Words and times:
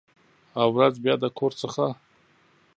او، 0.59 0.67
ورځ 0.77 0.95
بیا 1.03 1.15
د 1.21 1.25
کور 1.37 1.51
څخه 1.61 1.85